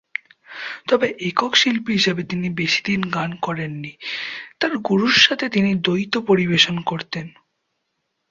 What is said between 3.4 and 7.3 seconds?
করেননি, তাঁর গুরুর সাথে তিনি দ্বৈত পরিবেশন করতেন।